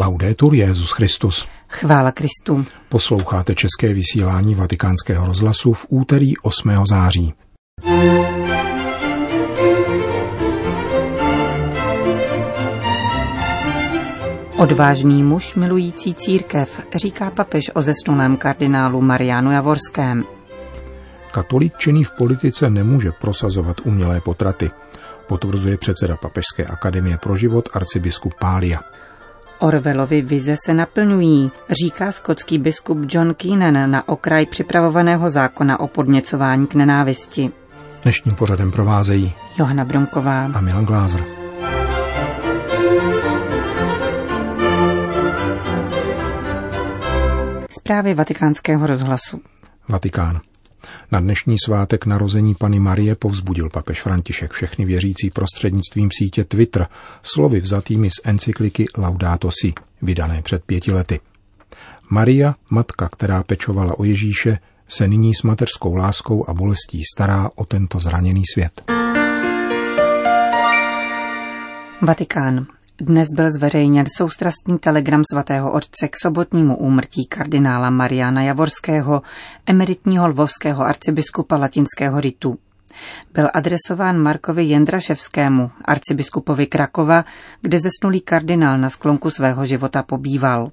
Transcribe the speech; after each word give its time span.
Laudetur 0.00 0.54
Jezus 0.54 0.90
Christus. 0.90 1.48
Chvála 1.68 2.12
Kristu. 2.12 2.64
Posloucháte 2.88 3.54
české 3.54 3.94
vysílání 3.94 4.54
Vatikánského 4.54 5.26
rozhlasu 5.26 5.72
v 5.72 5.86
úterý 5.88 6.36
8. 6.36 6.70
září. 6.90 7.34
Odvážný 14.56 15.22
muž 15.22 15.54
milující 15.54 16.14
církev, 16.14 16.86
říká 16.94 17.30
papež 17.30 17.70
o 17.74 17.82
zesnulém 17.82 18.36
kardinálu 18.36 19.00
Marianu 19.00 19.50
Javorském. 19.50 20.24
Katolík 21.32 21.76
činný 21.76 22.04
v 22.04 22.10
politice 22.10 22.70
nemůže 22.70 23.12
prosazovat 23.12 23.80
umělé 23.84 24.20
potraty, 24.20 24.70
potvrzuje 25.28 25.76
předseda 25.76 26.16
Papežské 26.16 26.64
akademie 26.64 27.18
pro 27.18 27.36
život 27.36 27.68
arcibiskup 27.72 28.34
Pália. 28.40 28.80
Orvelovi 29.58 30.22
vize 30.22 30.54
se 30.66 30.74
naplňují, 30.74 31.50
říká 31.70 32.12
skotský 32.12 32.58
biskup 32.58 32.98
John 33.08 33.34
Keenan 33.34 33.90
na 33.90 34.08
okraj 34.08 34.46
připravovaného 34.46 35.30
zákona 35.30 35.80
o 35.80 35.88
podněcování 35.88 36.66
k 36.66 36.74
nenávisti. 36.74 37.50
Dnešním 38.02 38.34
pořadem 38.34 38.70
provázejí 38.70 39.32
Johana 39.58 39.84
Bromková 39.84 40.44
a 40.54 40.60
Milan 40.60 40.84
Glázer. 40.84 41.24
Zprávy 47.70 48.14
vatikánského 48.14 48.86
rozhlasu. 48.86 49.40
Vatikán. 49.88 50.40
Na 51.12 51.20
dnešní 51.20 51.56
svátek 51.66 52.06
narození 52.06 52.54
Pany 52.54 52.80
Marie 52.80 53.14
povzbudil 53.14 53.70
papež 53.70 54.02
František 54.02 54.52
všechny 54.52 54.84
věřící 54.84 55.30
prostřednictvím 55.30 56.08
sítě 56.18 56.44
Twitter 56.44 56.86
slovy 57.22 57.60
vzatými 57.60 58.10
z 58.10 58.20
encykliky 58.24 58.86
Laudato 58.96 59.50
Si, 59.62 59.72
vydané 60.02 60.42
před 60.42 60.64
pěti 60.64 60.92
lety. 60.92 61.20
Maria, 62.10 62.54
matka, 62.70 63.08
která 63.08 63.42
pečovala 63.42 63.98
o 63.98 64.04
Ježíše, 64.04 64.58
se 64.88 65.08
nyní 65.08 65.34
s 65.34 65.42
mateřskou 65.42 65.94
láskou 65.94 66.50
a 66.50 66.54
bolestí 66.54 67.02
stará 67.14 67.50
o 67.54 67.64
tento 67.64 67.98
zraněný 67.98 68.42
svět. 68.54 68.82
Vatikán. 72.02 72.66
Dnes 73.00 73.28
byl 73.34 73.50
zveřejněn 73.50 74.06
soustrastný 74.16 74.78
telegram 74.78 75.22
svatého 75.32 75.72
otce 75.72 76.08
k 76.08 76.16
sobotnímu 76.22 76.76
úmrtí 76.76 77.26
kardinála 77.26 77.90
Mariana 77.90 78.42
Javorského, 78.42 79.22
emeritního 79.66 80.28
lvovského 80.28 80.84
arcibiskupa 80.84 81.56
latinského 81.56 82.20
ritu. 82.20 82.58
Byl 83.34 83.48
adresován 83.54 84.18
Markovi 84.18 84.64
Jendraševskému, 84.64 85.70
arcibiskupovi 85.84 86.66
Krakova, 86.66 87.24
kde 87.60 87.78
zesnulý 87.78 88.20
kardinál 88.20 88.78
na 88.78 88.90
sklonku 88.90 89.30
svého 89.30 89.66
života 89.66 90.02
pobýval. 90.02 90.70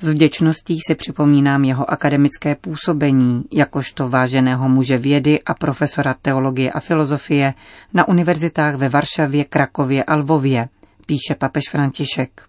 S 0.00 0.08
vděčností 0.08 0.78
si 0.86 0.94
připomínám 0.94 1.64
jeho 1.64 1.90
akademické 1.90 2.54
působení, 2.54 3.44
jakožto 3.52 4.08
váženého 4.08 4.68
muže 4.68 4.98
vědy 4.98 5.42
a 5.42 5.54
profesora 5.54 6.14
teologie 6.22 6.70
a 6.72 6.80
filozofie 6.80 7.54
na 7.94 8.08
univerzitách 8.08 8.74
ve 8.74 8.88
Varšavě, 8.88 9.44
Krakově 9.44 10.04
a 10.04 10.14
Lvově– 10.14 10.68
píše 11.10 11.34
papež 11.34 11.62
František. 11.70 12.42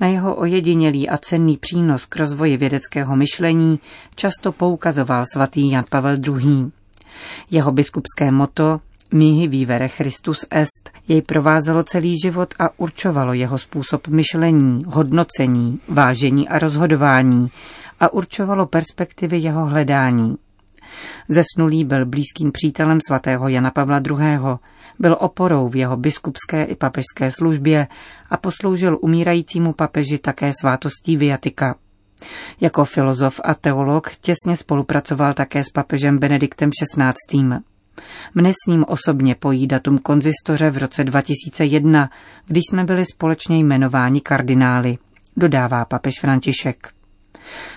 Na 0.00 0.06
jeho 0.06 0.36
ojedinělý 0.36 1.08
a 1.08 1.18
cenný 1.18 1.56
přínos 1.56 2.06
k 2.06 2.16
rozvoji 2.16 2.56
vědeckého 2.56 3.16
myšlení 3.16 3.80
často 4.14 4.52
poukazoval 4.52 5.24
svatý 5.32 5.70
Jan 5.70 5.84
Pavel 5.90 6.16
II. 6.26 6.70
Jeho 7.50 7.72
biskupské 7.72 8.30
moto 8.30 8.80
Mihi 9.12 9.48
vivere 9.48 9.88
Christus 9.88 10.44
est 10.50 10.90
jej 11.08 11.22
provázelo 11.22 11.82
celý 11.82 12.20
život 12.24 12.54
a 12.58 12.68
určovalo 12.76 13.32
jeho 13.32 13.58
způsob 13.58 14.08
myšlení, 14.08 14.84
hodnocení, 14.86 15.80
vážení 15.88 16.48
a 16.48 16.58
rozhodování 16.58 17.50
a 18.00 18.12
určovalo 18.12 18.66
perspektivy 18.66 19.38
jeho 19.38 19.66
hledání. 19.66 20.36
Zesnulý 21.28 21.84
byl 21.84 22.06
blízkým 22.06 22.52
přítelem 22.52 22.98
svatého 23.06 23.48
Jana 23.48 23.70
Pavla 23.70 24.02
II. 24.10 24.38
Byl 24.98 25.16
oporou 25.20 25.68
v 25.68 25.76
jeho 25.76 25.96
biskupské 25.96 26.64
i 26.64 26.76
papežské 26.76 27.30
službě 27.30 27.86
a 28.30 28.36
posloužil 28.36 28.98
umírajícímu 29.00 29.72
papeži 29.72 30.18
také 30.18 30.52
svátostí 30.60 31.16
viatika. 31.16 31.74
Jako 32.60 32.84
filozof 32.84 33.40
a 33.44 33.54
teolog 33.54 34.10
těsně 34.16 34.56
spolupracoval 34.56 35.34
také 35.34 35.64
s 35.64 35.70
papežem 35.70 36.18
Benediktem 36.18 36.70
XVI. 36.70 37.42
Mne 38.34 38.52
s 38.52 38.66
ním 38.68 38.84
osobně 38.88 39.34
pojí 39.34 39.66
datum 39.66 39.98
konzistoře 39.98 40.70
v 40.70 40.78
roce 40.78 41.04
2001, 41.04 42.10
když 42.46 42.62
jsme 42.70 42.84
byli 42.84 43.04
společně 43.04 43.58
jmenováni 43.58 44.20
kardinály, 44.20 44.98
dodává 45.36 45.84
papež 45.84 46.14
František. 46.20 46.97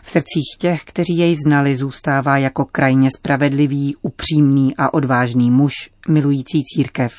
V 0.04 0.09
srdcích 0.09 0.58
těch, 0.58 0.84
kteří 0.84 1.18
jej 1.18 1.36
znali, 1.46 1.76
zůstává 1.76 2.38
jako 2.38 2.66
krajně 2.66 3.09
spravedlivý, 3.18 3.96
upřímný 4.02 4.76
a 4.78 4.94
odvážný 4.94 5.52
muž, 5.52 5.74
milující 6.08 6.64
církev. 6.64 7.14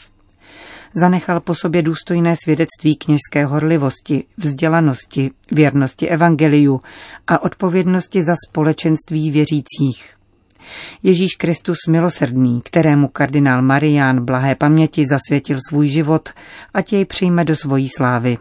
Zanechal 0.94 1.40
po 1.40 1.54
sobě 1.54 1.82
důstojné 1.82 2.34
svědectví 2.42 2.96
kněžské 2.96 3.44
horlivosti, 3.44 4.24
vzdělanosti, 4.36 5.30
věrnosti 5.52 6.08
evangeliu 6.08 6.80
a 7.26 7.42
odpovědnosti 7.42 8.22
za 8.22 8.34
společenství 8.48 9.30
věřících. 9.30 10.16
Ježíš 11.02 11.34
Kristus 11.36 11.78
milosrdný, 11.88 12.60
kterému 12.64 13.08
kardinál 13.08 13.62
Marián 13.62 14.24
blahé 14.24 14.54
paměti 14.54 15.04
zasvětil 15.10 15.58
svůj 15.68 15.88
život, 15.88 16.28
ať 16.74 16.92
jej 16.92 17.04
přijme 17.04 17.44
do 17.44 17.56
svojí 17.56 17.88
slávy 17.88 18.38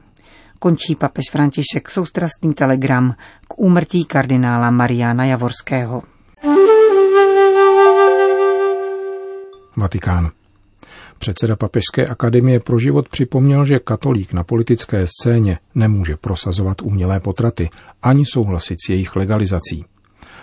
končí 0.62 0.96
papež 0.96 1.26
František 1.32 1.90
soustrastný 1.90 2.54
telegram 2.54 3.16
k 3.48 3.60
úmrtí 3.60 4.06
kardinála 4.06 4.72
Mariana 4.72 5.26
Javorského. 5.26 6.02
Vatikán. 9.78 10.32
Předseda 11.18 11.56
Papežské 11.56 12.08
akademie 12.08 12.60
pro 12.60 12.80
život 12.80 13.10
připomněl, 13.10 13.66
že 13.66 13.80
katolík 13.80 14.34
na 14.34 14.44
politické 14.44 15.06
scéně 15.08 15.60
nemůže 15.76 16.18
prosazovat 16.18 16.82
umělé 16.82 17.20
potraty 17.20 17.70
ani 18.02 18.26
souhlasit 18.26 18.78
s 18.86 18.90
jejich 18.90 19.16
legalizací. 19.16 19.86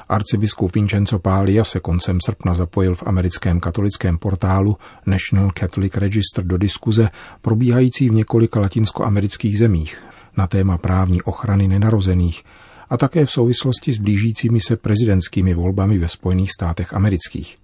Arcibiskup 0.09 0.75
Vincenzo 0.75 1.19
Pália 1.19 1.65
se 1.65 1.81
koncem 1.81 2.19
srpna 2.25 2.55
zapojil 2.55 2.95
v 2.95 3.03
americkém 3.07 3.61
katolickém 3.61 4.19
portálu 4.19 4.77
National 5.07 5.51
Catholic 5.51 5.97
Register 5.97 6.45
do 6.45 6.59
diskuze 6.59 7.09
probíhající 7.41 8.09
v 8.09 8.13
několika 8.13 8.61
latinskoamerických 8.61 9.59
zemích 9.59 10.03
na 10.37 10.47
téma 10.47 10.79
právní 10.79 11.23
ochrany 11.23 11.69
nenarozených 11.69 12.43
a 12.91 12.97
také 12.97 13.27
v 13.27 13.31
souvislosti 13.31 13.93
s 13.93 13.99
blížícími 13.99 14.61
se 14.61 14.77
prezidentskými 14.77 15.55
volbami 15.55 15.99
ve 15.99 16.09
Spojených 16.09 16.53
státech 16.53 16.95
amerických. 16.95 17.59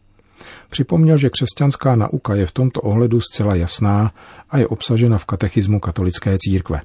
Připomněl, 0.71 1.17
že 1.17 1.31
křesťanská 1.31 1.97
nauka 1.97 2.35
je 2.35 2.47
v 2.47 2.53
tomto 2.53 2.81
ohledu 2.81 3.21
zcela 3.21 3.55
jasná 3.55 4.13
a 4.51 4.59
je 4.59 4.67
obsažena 4.67 5.19
v 5.19 5.25
katechismu 5.25 5.81
katolické 5.81 6.37
církve. 6.39 6.81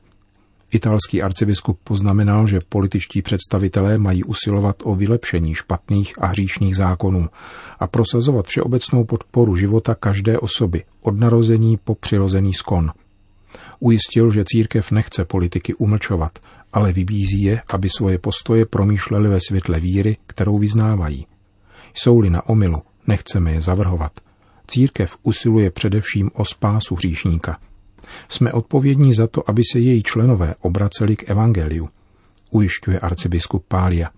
Italský 0.71 1.21
arcibiskup 1.21 1.79
poznamenal, 1.83 2.47
že 2.47 2.59
političtí 2.69 3.21
představitelé 3.21 3.97
mají 3.97 4.23
usilovat 4.23 4.75
o 4.83 4.95
vylepšení 4.95 5.55
špatných 5.55 6.13
a 6.17 6.27
hříšných 6.27 6.75
zákonů 6.75 7.27
a 7.79 7.87
prosazovat 7.87 8.45
všeobecnou 8.45 9.03
podporu 9.03 9.55
života 9.55 9.95
každé 9.95 10.39
osoby 10.39 10.83
od 11.01 11.19
narození 11.19 11.77
po 11.77 11.95
přirozený 11.95 12.53
skon– 12.53 12.91
Ujistil, 13.79 14.31
že 14.31 14.43
církev 14.45 14.91
nechce 14.91 15.25
politiky 15.25 15.73
umlčovat, 15.73 16.39
ale 16.73 16.93
vybízí 16.93 17.43
je, 17.43 17.61
aby 17.73 17.89
svoje 17.89 18.17
postoje 18.17 18.65
promýšleli 18.65 19.29
ve 19.29 19.39
světle 19.47 19.79
víry, 19.79 20.17
kterou 20.27 20.57
vyznávají. 20.57 21.27
Jsou-li 21.93 22.29
na 22.29 22.49
omilu, 22.49 22.81
nechceme 23.07 23.51
je 23.51 23.61
zavrhovat. 23.61 24.11
Církev 24.67 25.17
usiluje 25.23 25.71
především 25.71 26.31
o 26.33 26.45
spásu 26.45 26.95
hříšníka. 26.95 27.59
Jsme 28.29 28.53
odpovědní 28.53 29.13
za 29.13 29.27
to, 29.27 29.49
aby 29.49 29.61
se 29.71 29.79
její 29.79 30.03
členové 30.03 30.55
obraceli 30.61 31.15
k 31.15 31.29
evangeliu, 31.29 31.89
ujišťuje 32.51 32.99
arcibiskup 32.99 33.65
Pália. 33.67 34.09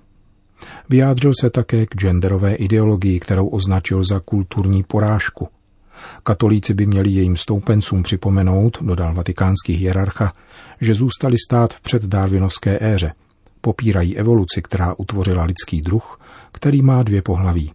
Vyjádřil 0.89 1.31
se 1.41 1.49
také 1.49 1.85
k 1.85 1.95
genderové 1.95 2.55
ideologii, 2.55 3.19
kterou 3.19 3.47
označil 3.47 4.03
za 4.03 4.19
kulturní 4.19 4.83
porážku– 4.83 5.47
Katolíci 6.23 6.73
by 6.73 6.85
měli 6.85 7.09
jejím 7.09 7.37
stoupencům 7.37 8.03
připomenout, 8.03 8.77
dodal 8.81 9.13
vatikánský 9.13 9.73
hierarcha, 9.73 10.33
že 10.81 10.95
zůstali 10.95 11.35
stát 11.47 11.73
v 11.73 11.81
předdarwinovské 11.81 12.77
éře. 12.81 13.13
Popírají 13.61 14.17
evoluci, 14.17 14.61
která 14.61 14.93
utvořila 14.97 15.43
lidský 15.43 15.81
druh, 15.81 16.19
který 16.51 16.81
má 16.81 17.03
dvě 17.03 17.21
pohlaví. 17.21 17.71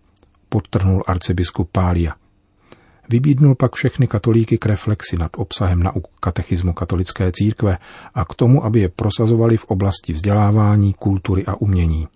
Podtrhnul 0.48 1.04
arcibiskup 1.06 1.68
Pália. 1.72 2.14
Vybídnul 3.08 3.54
pak 3.54 3.74
všechny 3.74 4.06
katolíky 4.06 4.58
k 4.58 4.66
reflexi 4.66 5.16
nad 5.16 5.32
obsahem 5.36 5.82
nauk 5.82 6.06
katechismu 6.20 6.72
katolické 6.72 7.32
církve 7.32 7.78
a 8.14 8.24
k 8.24 8.34
tomu, 8.34 8.64
aby 8.64 8.80
je 8.80 8.88
prosazovali 8.88 9.56
v 9.56 9.64
oblasti 9.64 10.12
vzdělávání, 10.12 10.92
kultury 10.92 11.46
a 11.46 11.54
umění. 11.54 12.08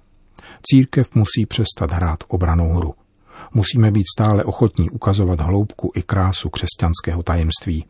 Církev 0.62 1.14
musí 1.14 1.46
přestat 1.46 1.92
hrát 1.92 2.18
obranou 2.28 2.72
hru. 2.72 2.94
Musíme 3.54 3.90
být 3.90 4.06
stále 4.16 4.44
ochotní 4.44 4.90
ukazovat 4.90 5.40
hloubku 5.40 5.92
i 5.94 6.02
krásu 6.02 6.50
křesťanského 6.50 7.22
tajemství. 7.22 7.84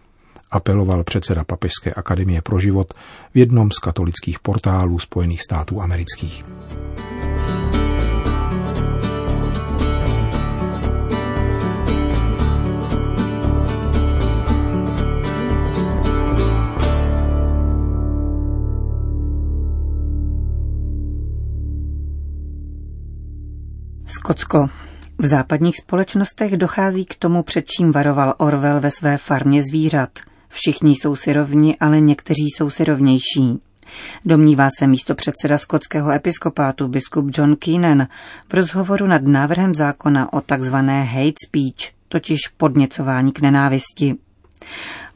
apeloval 0.50 1.04
předseda 1.04 1.44
Papežské 1.44 1.94
akademie 1.94 2.42
pro 2.42 2.60
život 2.60 2.94
v 3.34 3.38
jednom 3.38 3.70
z 3.70 3.78
katolických 3.78 4.38
portálů 4.38 4.98
Spojených 4.98 5.42
států 5.42 5.82
amerických. 5.82 6.44
Skotsko. 24.30 24.68
V 25.18 25.26
západních 25.26 25.76
společnostech 25.76 26.56
dochází 26.56 27.04
k 27.04 27.16
tomu, 27.16 27.42
před 27.42 27.66
čím 27.66 27.92
varoval 27.92 28.34
Orwell 28.38 28.80
ve 28.80 28.90
své 28.90 29.18
farmě 29.18 29.62
zvířat. 29.62 30.10
Všichni 30.48 30.92
jsou 30.92 31.16
si 31.16 31.32
rovni, 31.32 31.76
ale 31.80 32.00
někteří 32.00 32.46
jsou 32.50 32.70
si 32.70 32.84
rovnější. 32.84 33.60
Domnívá 34.24 34.68
se 34.78 34.86
místo 34.86 35.14
předseda 35.14 35.58
skotského 35.58 36.12
episkopátu 36.12 36.88
biskup 36.88 37.30
John 37.38 37.56
Keenan 37.56 38.06
v 38.48 38.54
rozhovoru 38.54 39.06
nad 39.06 39.22
návrhem 39.22 39.74
zákona 39.74 40.32
o 40.32 40.40
takzvané 40.40 41.04
hate 41.04 41.34
speech, 41.46 41.92
totiž 42.08 42.38
podněcování 42.56 43.32
k 43.32 43.40
nenávisti. 43.40 44.16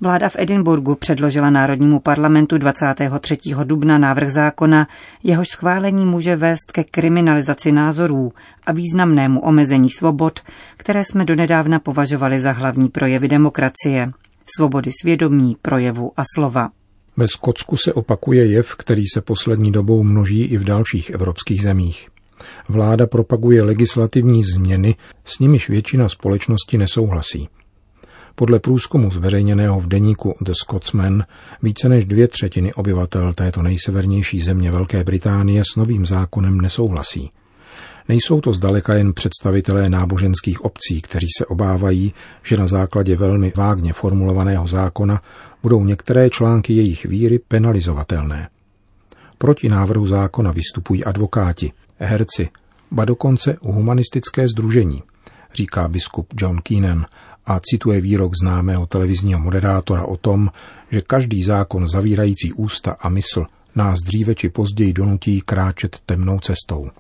Vláda 0.01 0.29
v 0.29 0.37
Edinburgu 0.39 0.95
předložila 0.95 1.51
Národnímu 1.51 2.01
parlamentu 2.01 2.59
23. 2.59 3.39
dubna 3.65 3.99
návrh 3.99 4.31
zákona, 4.31 4.87
jehož 5.23 5.49
schválení 5.49 6.07
může 6.07 6.37
vést 6.37 6.73
ke 6.73 6.85
kriminalizaci 6.85 7.73
názorů 7.73 8.33
a 8.67 8.73
významnému 8.73 9.41
omezení 9.41 9.91
svobod, 9.91 10.41
které 10.77 11.05
jsme 11.05 11.25
donedávna 11.25 11.79
považovali 11.79 12.41
za 12.41 12.53
hlavní 12.53 12.89
projevy 12.89 13.29
demokracie. 13.29 14.13
Svobody 14.57 14.91
svědomí, 15.03 15.57
projevu 15.63 16.13
a 16.17 16.23
slova. 16.35 16.71
Ve 17.17 17.29
Skotsku 17.29 17.77
se 17.77 17.93
opakuje 17.93 18.47
jev, 18.47 18.75
který 18.77 19.03
se 19.15 19.21
poslední 19.21 19.73
dobou 19.73 20.03
množí 20.03 20.45
i 20.45 20.57
v 20.57 20.65
dalších 20.65 21.11
evropských 21.11 21.63
zemích. 21.63 22.09
Vláda 22.69 23.07
propaguje 23.07 23.63
legislativní 23.63 24.45
změny, 24.45 24.95
s 25.25 25.39
nimiž 25.39 25.69
většina 25.69 26.09
společnosti 26.09 26.79
nesouhlasí. 26.79 27.49
Podle 28.37 28.59
průzkumu 28.59 29.11
zveřejněného 29.11 29.81
v 29.81 29.89
deníku 29.89 30.35
The 30.41 30.53
Scotsman 30.63 31.25
více 31.63 31.89
než 31.89 32.05
dvě 32.05 32.29
třetiny 32.29 32.75
obyvatel 32.75 33.33
této 33.33 33.63
nejsevernější 33.63 34.41
země 34.41 34.71
Velké 34.71 35.05
Británie 35.05 35.63
s 35.73 35.77
novým 35.77 36.07
zákonem 36.07 36.61
nesouhlasí. 36.61 37.31
Nejsou 38.09 38.41
to 38.41 38.53
zdaleka 38.53 38.95
jen 38.95 39.13
představitelé 39.13 39.89
náboženských 39.89 40.65
obcí, 40.65 41.01
kteří 41.01 41.27
se 41.39 41.47
obávají, 41.47 42.15
že 42.43 42.57
na 42.57 42.67
základě 42.67 43.17
velmi 43.17 43.53
vágně 43.57 43.93
formulovaného 43.93 44.69
zákona 44.69 45.23
budou 45.63 45.85
některé 45.85 46.31
články 46.31 46.73
jejich 46.73 47.05
víry 47.05 47.39
penalizovatelné. 47.39 48.49
Proti 49.39 49.69
návrhu 49.69 50.07
zákona 50.07 50.53
vystupují 50.53 51.05
advokáti, 51.05 51.73
herci, 51.99 52.49
ba 52.91 53.05
dokonce 53.05 53.57
humanistické 53.63 54.49
združení, 54.49 55.03
říká 55.55 55.89
biskup 55.89 56.27
John 56.41 56.61
Keenan 56.63 57.07
a 57.47 57.61
cituje 57.61 58.01
výrok 58.01 58.33
známého 58.43 58.87
televizního 58.87 59.41
moderátora 59.41 60.05
o 60.05 60.17
tom, 60.17 60.51
že 60.91 61.01
každý 61.01 61.43
zákon 61.43 61.89
zavírající 61.89 62.53
ústa 62.53 62.97
a 63.01 63.09
mysl 63.09 63.47
nás 63.75 64.01
dříve 64.01 64.35
či 64.35 64.49
později 64.49 64.93
donutí 64.93 65.41
kráčet 65.41 65.99
temnou 66.07 66.39
cestou. 66.41 66.91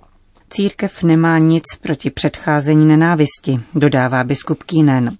Církev 0.51 1.03
nemá 1.03 1.39
nic 1.39 1.65
proti 1.83 2.11
předcházení 2.11 2.87
nenávisti, 2.87 3.61
dodává 3.75 4.25
biskup 4.25 4.63
Kínen. 4.63 5.17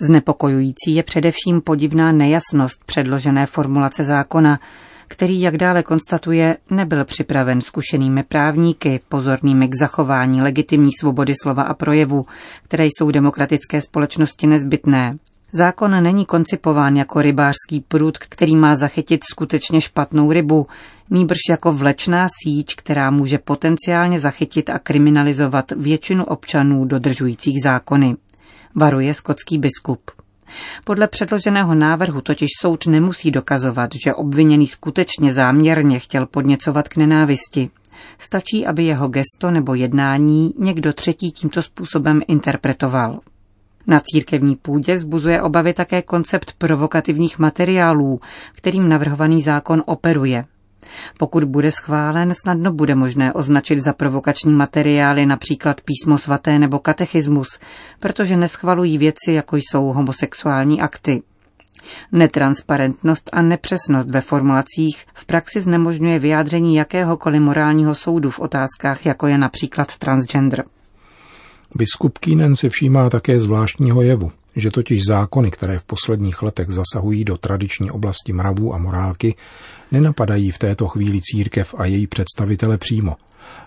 Znepokojující 0.00 0.94
je 0.94 1.02
především 1.02 1.60
podivná 1.60 2.12
nejasnost 2.12 2.84
předložené 2.86 3.46
formulace 3.46 4.04
zákona, 4.04 4.60
který, 5.08 5.40
jak 5.40 5.56
dále 5.56 5.82
konstatuje, 5.82 6.56
nebyl 6.70 7.04
připraven 7.04 7.60
zkušenými 7.60 8.22
právníky, 8.22 9.00
pozornými 9.08 9.68
k 9.68 9.74
zachování 9.80 10.42
legitimní 10.42 10.90
svobody 11.00 11.32
slova 11.42 11.62
a 11.62 11.74
projevu, 11.74 12.26
které 12.64 12.84
jsou 12.84 13.10
demokratické 13.10 13.80
společnosti 13.80 14.46
nezbytné. 14.46 15.18
Zákon 15.52 16.02
není 16.02 16.26
koncipován 16.26 16.96
jako 16.96 17.22
rybářský 17.22 17.80
prut, 17.88 18.18
který 18.18 18.56
má 18.56 18.76
zachytit 18.76 19.20
skutečně 19.30 19.80
špatnou 19.80 20.32
rybu, 20.32 20.66
nýbrž 21.10 21.38
jako 21.50 21.72
vlečná 21.72 22.26
síť, 22.44 22.76
která 22.76 23.10
může 23.10 23.38
potenciálně 23.38 24.18
zachytit 24.18 24.70
a 24.70 24.78
kriminalizovat 24.78 25.72
většinu 25.76 26.24
občanů 26.24 26.84
dodržujících 26.84 27.62
zákony. 27.64 28.16
Varuje 28.74 29.14
skotský 29.14 29.58
biskup. 29.58 30.23
Podle 30.84 31.08
předloženého 31.08 31.74
návrhu 31.74 32.20
totiž 32.20 32.48
soud 32.60 32.86
nemusí 32.86 33.30
dokazovat, 33.30 33.90
že 34.04 34.14
obviněný 34.14 34.66
skutečně 34.66 35.32
záměrně 35.32 35.98
chtěl 35.98 36.26
podněcovat 36.26 36.88
k 36.88 36.96
nenávisti. 36.96 37.70
Stačí, 38.18 38.66
aby 38.66 38.84
jeho 38.84 39.08
gesto 39.08 39.50
nebo 39.50 39.74
jednání 39.74 40.54
někdo 40.58 40.92
třetí 40.92 41.32
tímto 41.32 41.62
způsobem 41.62 42.20
interpretoval. 42.28 43.20
Na 43.86 44.00
církevní 44.04 44.56
půdě 44.56 44.98
zbuzuje 44.98 45.42
obavy 45.42 45.72
také 45.72 46.02
koncept 46.02 46.54
provokativních 46.58 47.38
materiálů, 47.38 48.20
kterým 48.52 48.88
navrhovaný 48.88 49.42
zákon 49.42 49.82
operuje. 49.86 50.44
Pokud 51.18 51.44
bude 51.44 51.70
schválen, 51.70 52.34
snadno 52.34 52.72
bude 52.72 52.94
možné 52.94 53.32
označit 53.32 53.78
za 53.78 53.92
provokační 53.92 54.52
materiály 54.52 55.26
například 55.26 55.80
písmo 55.80 56.18
svaté 56.18 56.58
nebo 56.58 56.78
katechismus, 56.78 57.58
protože 58.00 58.36
neschvalují 58.36 58.98
věci, 58.98 59.32
jako 59.32 59.56
jsou 59.56 59.84
homosexuální 59.84 60.80
akty. 60.80 61.22
Netransparentnost 62.12 63.30
a 63.32 63.42
nepřesnost 63.42 64.10
ve 64.10 64.20
formulacích 64.20 65.06
v 65.14 65.24
praxi 65.24 65.60
znemožňuje 65.60 66.18
vyjádření 66.18 66.76
jakéhokoliv 66.76 67.42
morálního 67.42 67.94
soudu 67.94 68.30
v 68.30 68.38
otázkách, 68.38 69.06
jako 69.06 69.26
je 69.26 69.38
například 69.38 69.96
transgender. 69.96 70.64
Biskup 71.76 72.18
Kínen 72.18 72.56
se 72.56 72.68
všímá 72.68 73.10
také 73.10 73.40
zvláštního 73.40 74.02
jevu, 74.02 74.32
že 74.56 74.70
totiž 74.70 75.04
zákony, 75.08 75.50
které 75.50 75.78
v 75.78 75.84
posledních 75.84 76.42
letech 76.42 76.68
zasahují 76.70 77.24
do 77.24 77.36
tradiční 77.36 77.90
oblasti 77.90 78.32
mravů 78.32 78.74
a 78.74 78.78
morálky, 78.78 79.36
nenapadají 79.92 80.50
v 80.50 80.58
této 80.58 80.88
chvíli 80.88 81.20
církev 81.22 81.74
a 81.78 81.84
její 81.84 82.06
představitele 82.06 82.78
přímo, 82.78 83.16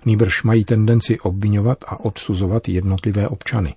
nýbrž 0.06 0.44
mají 0.44 0.66
tendenci 0.66 1.20
obvinovat 1.20 1.78
a 1.88 2.00
odsuzovat 2.00 2.70
jednotlivé 2.70 3.28
občany. 3.28 3.76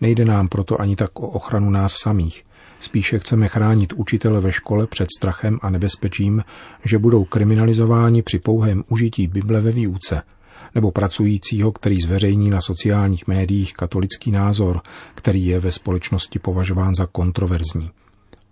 Nejde 0.00 0.24
nám 0.24 0.48
proto 0.48 0.80
ani 0.80 0.96
tak 0.96 1.20
o 1.20 1.28
ochranu 1.28 1.70
nás 1.70 1.94
samých, 2.02 2.44
spíše 2.80 3.18
chceme 3.18 3.48
chránit 3.48 3.92
učitele 3.92 4.40
ve 4.40 4.52
škole 4.52 4.86
před 4.86 5.08
strachem 5.18 5.58
a 5.62 5.70
nebezpečím, 5.70 6.44
že 6.84 6.98
budou 6.98 7.24
kriminalizováni 7.24 8.22
při 8.22 8.38
pouhém 8.38 8.84
užití 8.88 9.26
Bible 9.26 9.60
ve 9.60 9.72
výuce– 9.72 10.22
nebo 10.74 10.90
pracujícího, 10.90 11.72
který 11.72 12.00
zveřejní 12.00 12.50
na 12.50 12.60
sociálních 12.60 13.26
médiích 13.26 13.74
katolický 13.74 14.30
názor, 14.30 14.80
který 15.14 15.46
je 15.46 15.60
ve 15.60 15.72
společnosti 15.72 16.38
považován 16.38 16.94
za 16.94 17.06
kontroverzní. 17.06 17.90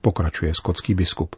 Pokračuje 0.01 0.55
skotský 0.55 0.95
biskup. 0.95 1.37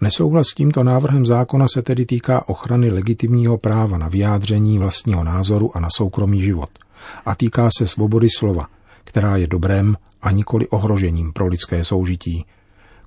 Nesouhlas 0.00 0.46
s 0.48 0.54
tímto 0.54 0.84
návrhem 0.84 1.26
zákona 1.26 1.66
se 1.68 1.82
tedy 1.82 2.06
týká 2.06 2.48
ochrany 2.48 2.90
legitimního 2.90 3.58
práva 3.58 3.98
na 3.98 4.08
vyjádření 4.08 4.78
vlastního 4.78 5.24
názoru 5.24 5.76
a 5.76 5.80
na 5.80 5.88
soukromý 5.96 6.42
život 6.42 6.70
a 7.24 7.34
týká 7.34 7.68
se 7.78 7.86
svobody 7.86 8.28
slova, 8.38 8.66
která 9.04 9.36
je 9.36 9.46
dobrém 9.46 9.96
a 10.22 10.30
nikoli 10.30 10.68
ohrožením 10.68 11.32
pro 11.32 11.46
lidské 11.46 11.84
soužití, 11.84 12.44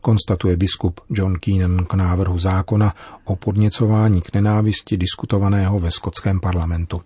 konstatuje 0.05 0.57
biskup 0.57 1.01
John 1.09 1.33
Keenan 1.39 1.85
k 1.85 1.93
návrhu 1.93 2.39
zákona 2.39 2.93
o 3.25 3.35
podněcování 3.35 4.21
k 4.21 4.33
nenávisti 4.33 4.97
diskutovaného 4.97 5.79
ve 5.79 5.91
skotském 5.91 6.39
parlamentu. 6.39 7.01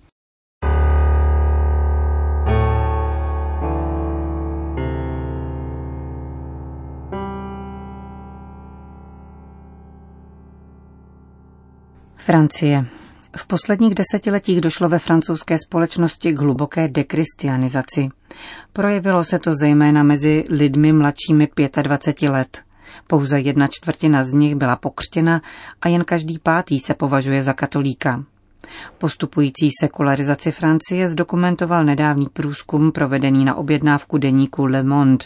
Francie. 12.17 12.85
V 13.37 13.47
posledních 13.47 13.95
desetiletích 13.95 14.61
došlo 14.61 14.89
ve 14.89 14.99
francouzské 14.99 15.57
společnosti 15.57 16.33
k 16.33 16.39
hluboké 16.39 16.87
dekristianizaci. 16.87 18.09
Projevilo 18.73 19.23
se 19.23 19.39
to 19.39 19.55
zejména 19.55 20.03
mezi 20.03 20.43
lidmi 20.49 20.93
mladšími 20.93 21.47
25 21.83 22.29
let. 22.29 22.68
Pouze 23.07 23.39
jedna 23.39 23.67
čtvrtina 23.67 24.23
z 24.23 24.33
nich 24.33 24.55
byla 24.55 24.75
pokřtěna 24.75 25.41
a 25.81 25.87
jen 25.87 26.03
každý 26.03 26.39
pátý 26.39 26.79
se 26.79 26.93
považuje 26.93 27.43
za 27.43 27.53
katolíka. 27.53 28.23
Postupující 28.97 29.69
sekularizaci 29.79 30.51
Francie 30.51 31.09
zdokumentoval 31.09 31.85
nedávný 31.85 32.27
průzkum 32.33 32.91
provedený 32.91 33.45
na 33.45 33.55
objednávku 33.55 34.17
deníku 34.17 34.65
Le 34.65 34.83
Monde. 34.83 35.25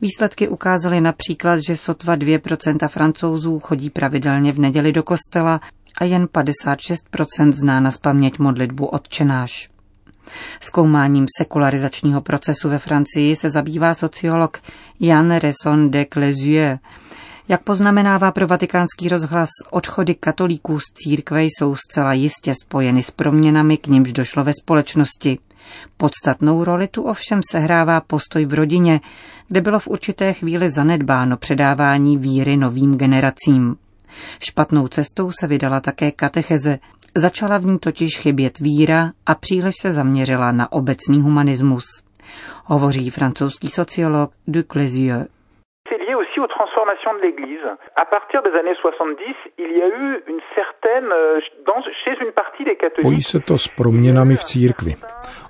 Výsledky 0.00 0.48
ukázaly 0.48 1.00
například, 1.00 1.58
že 1.66 1.76
sotva 1.76 2.16
2% 2.16 2.88
francouzů 2.88 3.58
chodí 3.58 3.90
pravidelně 3.90 4.52
v 4.52 4.58
neděli 4.58 4.92
do 4.92 5.02
kostela 5.02 5.60
a 5.98 6.04
jen 6.04 6.24
56% 6.24 7.52
zná 7.52 7.80
na 7.80 7.90
spaměť 7.90 8.38
modlitbu 8.38 8.86
odčenáš. 8.86 9.70
Zkoumáním 10.60 11.26
sekularizačního 11.38 12.20
procesu 12.20 12.68
ve 12.68 12.78
Francii 12.78 13.36
se 13.36 13.50
zabývá 13.50 13.94
sociolog 13.94 14.58
Jan 15.00 15.36
Resson 15.36 15.90
de 15.90 16.06
Clézieux. 16.12 16.78
Jak 17.48 17.62
poznamenává 17.62 18.32
pro 18.32 18.46
vatikánský 18.46 19.08
rozhlas, 19.08 19.48
odchody 19.70 20.14
katolíků 20.14 20.80
z 20.80 20.84
církve 20.94 21.44
jsou 21.44 21.74
zcela 21.74 22.12
jistě 22.12 22.54
spojeny 22.62 23.02
s 23.02 23.10
proměnami, 23.10 23.76
k 23.76 23.86
nimž 23.86 24.12
došlo 24.12 24.44
ve 24.44 24.52
společnosti. 24.62 25.38
Podstatnou 25.96 26.64
roli 26.64 26.88
tu 26.88 27.02
ovšem 27.02 27.40
sehrává 27.50 28.00
postoj 28.00 28.46
v 28.46 28.54
rodině, 28.54 29.00
kde 29.48 29.60
bylo 29.60 29.78
v 29.78 29.88
určité 29.88 30.32
chvíli 30.32 30.70
zanedbáno 30.70 31.36
předávání 31.36 32.18
víry 32.18 32.56
novým 32.56 32.96
generacím. 32.96 33.76
Špatnou 34.40 34.88
cestou 34.88 35.32
se 35.40 35.46
vydala 35.46 35.80
také 35.80 36.10
katecheze, 36.10 36.78
začala 37.16 37.58
v 37.58 37.64
ní 37.64 37.78
totiž 37.78 38.18
chybět 38.18 38.58
víra 38.58 39.10
a 39.26 39.34
příliš 39.34 39.74
se 39.82 39.92
zaměřila 39.92 40.52
na 40.52 40.72
obecný 40.72 41.20
humanismus. 41.20 41.84
Hovoří 42.64 43.10
francouzský 43.10 43.68
sociolog 43.68 44.30
Duclesieux 44.46 45.26
aux 46.40 46.48
transformations 46.48 47.14
de 47.16 47.22
l'Église. 47.26 47.68
À 47.96 48.06
partir 48.06 48.42
des 48.42 48.54
années 48.58 48.76
70, 48.80 49.36
il 49.58 49.70
y 49.78 49.82
a 49.82 49.88
eu 49.88 50.08
une 50.32 50.42
certaine, 50.54 51.08
euh, 51.12 51.40
dans, 51.66 51.80
chez 52.04 52.14
une 52.24 52.32
partie 52.32 52.64
des 52.64 52.76
catholiques... 52.76 53.02
Pojí 53.02 53.22
se 53.22 53.40
to 53.40 53.58
s 53.58 53.68
proměnami 53.68 54.36
v 54.36 54.44
církvi. 54.44 54.96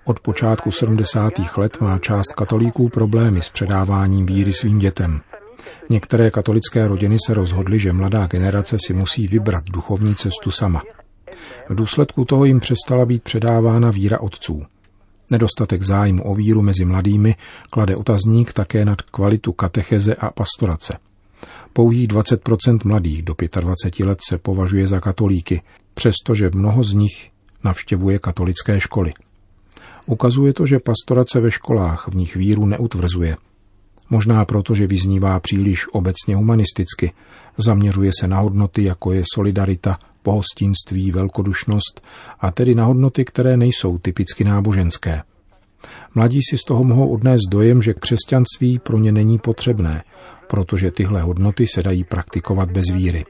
Od 0.07 0.21
počátku 0.21 0.71
70. 0.71 1.33
let 1.57 1.81
má 1.81 1.99
část 1.99 2.33
katolíků 2.35 2.89
problémy 2.89 3.41
s 3.43 3.49
předáváním 3.49 4.27
víry 4.27 4.53
svým 4.53 4.79
dětem. 4.79 5.21
Některé 5.91 6.31
katolické 6.31 6.89
rodiny 6.89 7.17
se 7.27 7.35
rozhodly, 7.35 7.79
že 7.79 7.93
mladá 7.93 8.27
generace 8.27 8.77
si 8.87 8.95
musí 8.95 9.27
vybrat 9.27 9.65
duchovní 9.75 10.15
cestu 10.15 10.51
sama. 10.51 10.83
V 11.69 11.75
důsledku 11.75 12.25
toho 12.25 12.45
jim 12.45 12.61
přestala 12.61 13.07
být 13.07 13.23
předávána 13.23 13.91
víra 13.91 14.21
otců. 14.21 14.63
Nedostatek 15.31 15.83
zájmu 15.83 16.23
o 16.23 16.35
víru 16.35 16.63
mezi 16.63 16.85
mladými 16.85 17.35
klade 17.71 17.97
otazník 17.97 18.53
také 18.53 18.85
nad 18.85 19.03
kvalitu 19.03 19.53
katecheze 19.53 20.15
a 20.15 20.31
pastorace. 20.31 20.99
Pouhých 21.73 22.09
20% 22.09 22.79
mladých 22.85 23.23
do 23.23 23.35
25 23.61 24.07
let 24.07 24.19
se 24.29 24.39
považuje 24.39 24.87
za 24.87 25.01
katolíky, 25.01 25.63
přestože 25.95 26.51
mnoho 26.55 26.85
z 26.85 26.93
nich 26.93 27.31
navštěvuje 27.65 28.19
katolické 28.19 28.81
školy. 28.81 29.13
Ukazuje 30.07 30.53
to, 30.53 30.67
že 30.67 30.79
pastorace 30.79 31.41
ve 31.41 31.51
školách 31.51 32.09
v 32.09 32.15
nich 32.15 32.37
víru 32.37 32.67
neutvrzuje. 32.67 33.37
Možná 34.11 34.45
proto, 34.45 34.75
že 34.75 34.87
vyznívá 34.87 35.41
příliš 35.41 35.87
obecně 35.93 36.37
humanisticky, 36.37 37.13
zaměřuje 37.59 38.11
se 38.21 38.29
na 38.29 38.41
hodnoty, 38.41 38.85
jako 38.85 39.13
je 39.13 39.23
solidarita, 39.35 39.99
pohostinství, 40.23 41.13
velkodušnost 41.13 42.07
a 42.41 42.51
tedy 42.51 42.75
na 42.75 42.85
hodnoty, 42.85 43.25
které 43.25 43.57
nejsou 43.57 43.99
typicky 43.99 44.45
náboženské. 44.45 45.23
Mladí 46.15 46.41
si 46.51 46.59
z 46.59 46.65
toho 46.65 46.85
mohou 46.85 47.09
odnést 47.09 47.49
dojem, 47.51 47.83
že 47.83 47.95
křesťanství 47.95 48.79
pro 48.79 48.99
ně 48.99 49.13
není 49.13 49.39
potřebné, 49.39 50.05
protože 50.47 50.91
tyhle 50.91 51.23
hodnoty 51.23 51.67
se 51.67 51.83
dají 51.83 52.05
praktikovat 52.05 52.71
bez 52.71 52.85
víry. 52.93 53.25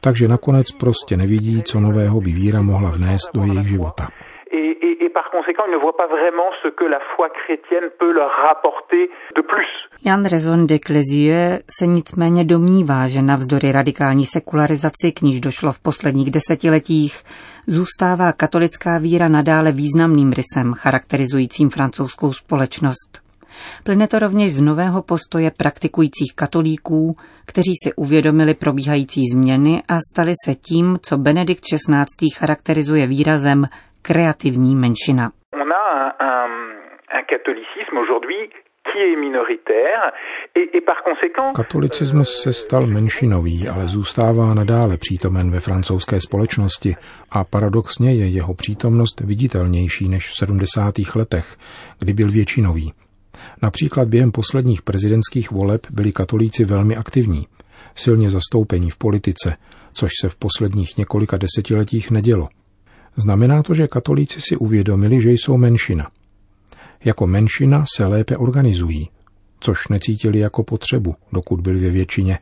Takže 0.00 0.28
nakonec 0.28 0.66
prostě 0.72 1.16
nevidí, 1.16 1.62
co 1.62 1.80
nového 1.80 2.20
by 2.20 2.32
víra 2.32 2.62
mohla 2.62 2.90
vnést 2.90 3.30
do 3.34 3.44
jejich 3.44 3.68
života 3.68 4.08
par 5.14 5.30
conséquent, 5.30 5.64
ils 5.68 5.74
ne 5.76 5.82
voient 5.84 5.96
pas 5.96 6.08
vraiment 6.16 6.50
ce 6.62 6.68
que 6.78 6.84
la 6.84 7.00
foi 7.14 7.28
chrétienne 7.40 7.88
peut 8.00 8.12
leur 8.12 8.30
rapporter 8.48 9.02
de 9.36 9.42
plus. 9.42 9.70
Jan 10.04 10.22
Rezon 10.34 10.66
de 10.66 10.78
Clézieux 10.78 11.62
se 11.78 11.86
nicméně 11.86 12.44
domnívá, 12.44 13.08
že 13.08 13.22
navzdory 13.22 13.72
radikální 13.72 14.26
sekularizaci, 14.26 15.12
k 15.12 15.22
níž 15.22 15.40
došlo 15.40 15.72
v 15.72 15.80
posledních 15.80 16.30
desetiletích, 16.30 17.22
zůstává 17.66 18.32
katolická 18.32 18.98
víra 18.98 19.28
nadále 19.28 19.72
významným 19.72 20.32
rysem 20.32 20.72
charakterizujícím 20.72 21.70
francouzskou 21.70 22.32
společnost. 22.32 23.24
Plyne 23.84 24.08
to 24.08 24.18
rovněž 24.18 24.54
z 24.54 24.60
nového 24.60 25.02
postoje 25.02 25.50
praktikujících 25.50 26.32
katolíků, 26.34 27.16
kteří 27.46 27.72
si 27.84 27.94
uvědomili 27.94 28.54
probíhající 28.54 29.22
změny 29.32 29.82
a 29.88 29.98
stali 30.12 30.32
se 30.44 30.54
tím, 30.54 30.98
co 31.02 31.18
Benedikt 31.18 31.64
XVI. 31.64 32.30
charakterizuje 32.36 33.06
výrazem 33.06 33.64
kreativní 34.06 34.76
menšina. 34.76 35.30
Katolicismus 41.54 42.42
se 42.42 42.52
stal 42.52 42.86
menšinový, 42.86 43.68
ale 43.68 43.88
zůstává 43.88 44.54
nadále 44.54 44.96
přítomen 44.96 45.50
ve 45.50 45.60
francouzské 45.60 46.20
společnosti 46.20 46.94
a 47.30 47.44
paradoxně 47.44 48.14
je 48.14 48.26
jeho 48.28 48.54
přítomnost 48.54 49.20
viditelnější 49.20 50.08
než 50.08 50.28
v 50.28 50.36
70. 50.36 50.94
letech, 51.14 51.56
kdy 51.98 52.12
byl 52.12 52.30
většinový. 52.30 52.92
Například 53.62 54.08
během 54.08 54.32
posledních 54.32 54.82
prezidentských 54.82 55.50
voleb 55.50 55.80
byli 55.90 56.12
katolíci 56.12 56.64
velmi 56.64 56.96
aktivní, 56.96 57.46
silně 57.94 58.30
zastoupení 58.30 58.90
v 58.90 58.98
politice, 58.98 59.56
což 59.92 60.10
se 60.20 60.28
v 60.28 60.36
posledních 60.36 60.98
několika 60.98 61.36
desetiletích 61.36 62.10
nedělo. 62.10 62.48
Znamená 63.16 63.62
to, 63.62 63.74
že 63.74 63.88
katolíci 63.88 64.40
si 64.40 64.56
uvědomili, 64.56 65.20
že 65.20 65.30
jsou 65.30 65.56
menšina. 65.56 66.06
Jako 67.04 67.26
menšina 67.26 67.84
se 67.96 68.06
lépe 68.06 68.36
organizují, 68.36 69.08
což 69.60 69.88
necítili 69.88 70.38
jako 70.38 70.62
potřebu, 70.64 71.14
dokud 71.32 71.60
byli 71.60 71.78
ve 71.80 71.90
většině, 71.90 72.38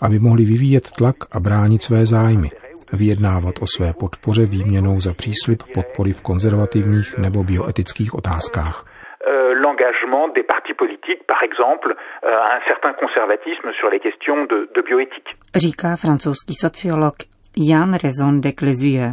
aby 0.00 0.18
mohli 0.18 0.44
vyvíjet 0.44 0.90
tlak 0.98 1.16
a 1.32 1.40
bránit 1.40 1.82
své 1.82 2.06
zájmy, 2.06 2.50
vyjednávat 2.92 3.54
o 3.60 3.66
své 3.76 3.92
podpoře 3.92 4.46
výměnou 4.46 5.00
za 5.00 5.14
příslip 5.14 5.62
podpory 5.74 6.12
v 6.12 6.22
konzervativních 6.22 7.18
nebo 7.18 7.44
bioetických 7.44 8.14
otázkách 8.14 8.96
euh, 9.26 9.54
l'engagement 9.54 10.28
des 10.34 10.42
partis 10.42 10.74
politiques, 10.74 11.24
par 11.26 11.42
exemple, 11.42 11.94
euh, 12.24 12.28
un 12.28 12.60
certain 12.66 12.92
conservatisme 12.94 13.72
sur 13.78 13.88
les 13.90 14.00
questions 14.00 14.46
de, 14.46 14.68
de 14.74 14.82
bioéthique. 14.82 15.30
Říká 15.56 15.96
francouzský 15.96 16.54
sociolog 16.54 17.14
Jan 17.56 17.92
Raison 18.02 18.40
de 18.40 18.52
Clézieux. 18.52 19.12